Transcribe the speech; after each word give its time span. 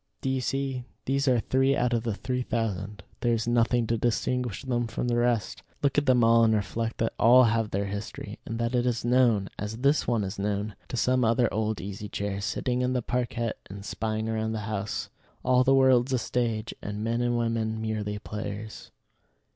Do 0.21 0.31
you 0.31 0.41
see? 0.41 0.83
These 1.05 1.27
are 1.27 1.39
three 1.39 1.75
out 1.75 1.93
of 1.93 2.01
the 2.01 2.15
three 2.15 2.41
thousand. 2.41 3.03
There 3.19 3.35
is 3.35 3.47
nothing 3.47 3.85
to 3.85 3.99
distinguish 3.99 4.63
them 4.63 4.87
from 4.87 5.07
the 5.07 5.15
rest. 5.15 5.61
Look 5.83 5.95
at 5.99 6.07
them 6.07 6.23
all, 6.23 6.43
and 6.43 6.55
reflect 6.55 6.97
that 6.97 7.13
all 7.19 7.43
have 7.43 7.69
their 7.69 7.85
history; 7.85 8.39
and 8.43 8.57
that 8.57 8.73
it 8.73 8.87
is 8.87 9.05
known, 9.05 9.47
as 9.59 9.77
this 9.77 10.07
one 10.07 10.23
is 10.23 10.39
known, 10.39 10.75
to 10.87 10.97
some 10.97 11.23
other 11.23 11.53
old 11.53 11.79
Easy 11.79 12.09
Chair, 12.09 12.41
sitting 12.41 12.81
in 12.81 12.93
the 12.93 13.03
parquette 13.03 13.59
and 13.69 13.85
spying 13.85 14.25
round 14.25 14.55
the 14.55 14.61
house. 14.61 15.11
"All 15.45 15.63
the 15.63 15.75
world's 15.75 16.13
a 16.13 16.17
stage, 16.17 16.73
and 16.81 17.03
men 17.03 17.21
and 17.21 17.37
women 17.37 17.79
merely 17.79 18.17
players." 18.17 18.89